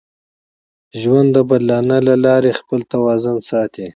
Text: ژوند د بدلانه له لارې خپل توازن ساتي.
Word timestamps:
ژوند 1.01 1.29
د 1.35 1.37
بدلانه 1.49 1.97
له 2.07 2.15
لارې 2.25 2.57
خپل 2.59 2.79
توازن 2.93 3.37
ساتي. 3.49 3.85